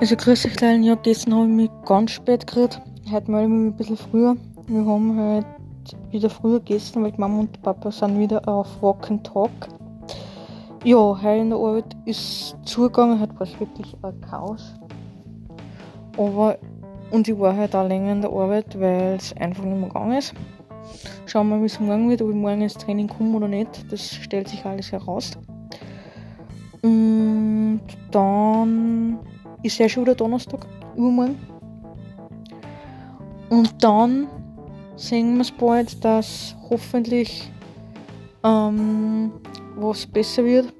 Also 0.00 0.16
grüß 0.16 0.44
euch 0.44 0.60
Leute, 0.60 0.80
ja, 0.82 0.94
gestern 0.96 1.34
habe 1.34 1.46
ich 1.46 1.52
mich 1.52 1.70
ganz 1.86 2.10
spät 2.10 2.46
gekriegt. 2.46 2.80
Heute 3.10 3.30
melde 3.30 3.46
ich 3.46 3.52
mich 3.52 3.72
ein 3.72 3.76
bisschen 3.76 3.96
früher. 3.96 4.36
Wir 4.66 4.84
haben 4.84 5.18
halt 5.18 5.46
wieder 6.10 6.28
früher 6.28 6.58
gegessen, 6.58 7.02
weil 7.02 7.12
Mama 7.16 7.40
und 7.40 7.62
Papa 7.62 7.90
sind 7.90 8.18
wieder 8.18 8.46
auf 8.48 8.82
Walk 8.82 9.10
and 9.10 9.24
Talk. 9.24 9.50
Ja, 10.84 10.96
heute 10.96 11.40
in 11.40 11.50
der 11.50 11.58
Arbeit 11.58 11.96
ist 12.04 12.56
zugegangen, 12.64 13.20
heute 13.20 13.34
war 13.34 13.42
es 13.42 13.58
wirklich 13.58 13.96
ein 14.02 14.20
Chaos. 14.20 14.74
Aber, 16.18 16.58
und 17.10 17.26
ich 17.28 17.38
war 17.38 17.56
halt 17.56 17.74
auch 17.74 17.88
länger 17.88 18.12
in 18.12 18.20
der 18.20 18.30
Arbeit, 18.30 18.78
weil 18.78 19.14
es 19.14 19.34
einfach 19.36 19.64
nicht 19.64 19.78
mehr 19.78 19.88
gegangen 19.88 20.18
ist. 20.18 20.34
Schauen 21.26 21.48
wir 21.48 21.60
wie 21.62 21.66
es 21.66 21.80
morgen 21.80 22.10
wird, 22.10 22.20
ob 22.20 22.30
ich 22.30 22.36
morgen 22.36 22.62
ins 22.62 22.74
Training 22.74 23.08
komme 23.08 23.36
oder 23.36 23.48
nicht. 23.48 23.90
Das 23.90 24.12
stellt 24.12 24.48
sich 24.48 24.64
alles 24.66 24.92
heraus. 24.92 25.30
Und 26.82 27.80
dann 28.10 29.18
ist 29.64 29.78
ja 29.78 29.88
schon 29.88 30.04
wieder 30.04 30.14
Donnerstag, 30.14 30.66
übermorgen. 30.94 31.36
Und 33.50 33.82
dann 33.82 34.28
sehen 34.96 35.34
wir 35.34 35.42
es 35.42 35.50
bald, 35.50 36.04
dass 36.04 36.54
hoffentlich 36.70 37.50
ähm, 38.44 39.32
was 39.76 40.06
besser 40.06 40.44
wird. 40.44 40.72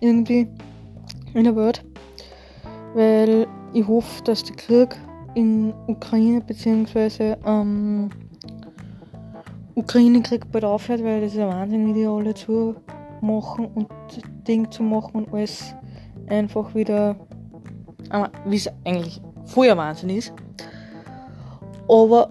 Irgendwie 0.00 0.48
in 1.34 1.44
der 1.44 1.56
Welt. 1.56 1.84
Weil 2.94 3.46
ich 3.72 3.86
hoffe, 3.86 4.22
dass 4.24 4.42
der 4.44 4.56
Krieg 4.56 4.96
in 5.34 5.74
Ukraine 5.86 6.40
bzw. 6.40 7.36
Ähm, 7.44 8.10
Ukraine-Krieg 9.74 10.50
bald 10.50 10.64
aufhört, 10.64 11.04
weil 11.04 11.20
das 11.20 11.34
ist 11.34 11.38
ein 11.38 11.48
Wahnsinn, 11.48 11.88
wie 11.88 12.00
die 12.00 12.06
alle 12.06 12.32
zu 12.34 12.76
machen 13.20 13.66
und 13.74 13.88
Ding 14.48 14.70
zu 14.70 14.82
machen 14.82 15.24
und 15.24 15.34
alles 15.34 15.74
einfach 16.28 16.74
wieder, 16.74 17.16
wie 18.46 18.56
es 18.56 18.68
eigentlich 18.84 19.20
vorher 19.44 19.76
Wahnsinn 19.76 20.10
ist. 20.10 20.32
Aber 21.88 22.30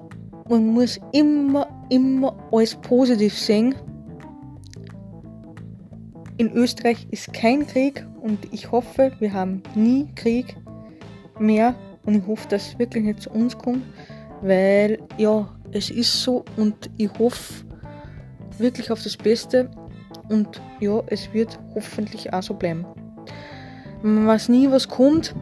man 0.50 0.68
muss 0.68 1.00
immer, 1.12 1.68
immer 1.90 2.36
alles 2.52 2.76
positiv 2.76 3.38
sehen. 3.38 3.76
In 6.38 6.52
Österreich 6.52 7.08
ist 7.12 7.34
kein 7.34 7.66
Krieg 7.66 8.06
und 8.22 8.40
ich 8.52 8.72
hoffe, 8.72 9.12
wir 9.20 9.32
haben 9.32 9.64
nie 9.74 10.08
Krieg 10.16 10.58
mehr 11.40 11.76
und 12.06 12.16
ich 12.16 12.28
hoffe, 12.28 12.48
dass 12.50 12.68
es 12.68 12.80
wirklich 12.80 13.06
nicht 13.06 13.22
zu 13.22 13.30
uns 13.32 13.58
kommt, 13.58 13.84
weil 14.42 15.00
ja, 15.18 15.48
es 15.72 15.90
ist 15.90 16.22
so 16.22 16.44
und 16.58 16.90
ich 16.98 17.10
hoffe 17.18 17.66
wirklich 18.58 18.92
auf 18.92 19.02
das 19.02 19.18
Beste 19.18 19.70
und 20.30 20.62
ja, 20.80 21.02
es 21.08 21.34
wird 21.34 21.60
hoffentlich 21.74 22.32
auch 22.34 22.44
so 22.44 22.54
bleiben. 22.54 22.86
Weiß 24.04 24.50
nie, 24.50 24.70
was 24.70 24.88
kommt. 24.88 25.34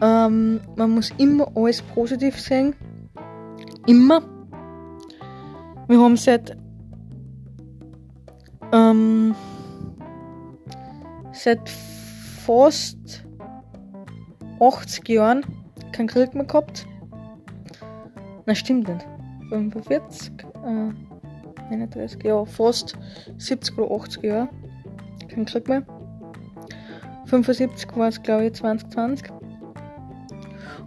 Ähm, 0.00 0.60
man 0.76 0.90
muss 0.90 1.12
immer 1.18 1.50
alles 1.54 1.82
positiv 1.82 2.38
sehen. 2.40 2.74
Immer. 3.86 4.22
Wir 5.88 6.00
haben 6.00 6.16
seit 6.16 6.56
ähm, 8.72 9.34
seit 11.32 11.68
fast 11.68 13.24
80 14.60 15.08
Jahren 15.08 15.44
keinen 15.92 16.08
Krieg 16.08 16.34
mehr 16.34 16.44
gehabt. 16.44 16.86
Na, 18.46 18.54
stimmt 18.54 18.88
nicht. 18.88 19.06
45. 19.48 20.32
Äh, 20.64 21.72
31 21.72 22.22
Jahre, 22.24 22.46
fast 22.46 22.96
70 23.36 23.78
oder 23.78 23.94
80 23.94 24.22
Jahre. 24.22 24.48
Kein 25.28 25.44
Krieg 25.44 25.68
mehr. 25.68 25.82
75 27.26 27.96
war 27.96 28.08
es, 28.08 28.22
glaube 28.22 28.46
ich, 28.46 28.54
2020. 28.54 29.37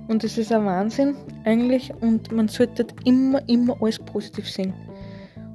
Und 0.08 0.24
das 0.24 0.38
ist 0.38 0.52
ein 0.52 0.66
Wahnsinn 0.66 1.16
eigentlich 1.46 1.94
und 2.02 2.32
man 2.32 2.48
sollte 2.48 2.86
immer, 3.06 3.48
immer 3.48 3.78
alles 3.82 4.00
positiv 4.00 4.50
sehen. 4.50 4.74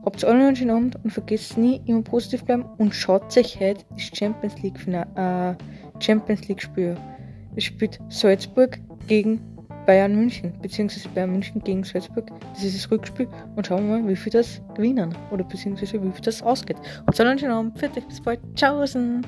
Habt 0.04 0.24
alle 0.24 0.46
einen 0.46 0.56
schönen 0.56 0.70
Abend 0.70 0.96
und 1.02 1.10
vergesst 1.10 1.58
nie, 1.58 1.80
immer 1.86 2.02
positiv 2.02 2.44
bleiben 2.44 2.64
und 2.78 2.94
schaut 2.94 3.36
euch 3.36 3.58
heute 3.58 3.84
das 3.90 4.10
Champions 4.14 4.62
League, 4.62 4.78
äh, 4.86 5.54
Champions 5.98 6.46
League 6.48 6.62
Spiel. 6.62 6.96
Es 7.56 7.64
spielt 7.64 7.98
Salzburg 8.08 8.78
gegen 9.08 9.40
Bayern 9.86 10.14
München, 10.14 10.52
beziehungsweise 10.62 11.08
Bayern 11.08 11.32
München 11.32 11.60
gegen 11.62 11.82
Salzburg. 11.82 12.30
Das 12.54 12.64
ist 12.64 12.76
das 12.76 12.90
Rückspiel 12.90 13.28
und 13.54 13.66
schauen 13.66 13.88
wir 13.88 13.98
mal, 13.98 14.08
wie 14.08 14.16
viel 14.16 14.32
das 14.32 14.60
gewinnen 14.74 15.14
oder 15.30 15.44
beziehungsweise 15.44 16.02
wie 16.02 16.12
viel 16.12 16.22
das 16.22 16.42
ausgeht. 16.42 16.76
Und 17.06 17.16
so 17.16 17.22
einen 17.22 17.38
schönen 17.38 17.52
Abend, 17.52 17.78
fertig, 17.78 18.06
bis 18.06 18.20
bald, 18.20 18.40
tschaußen! 18.54 19.24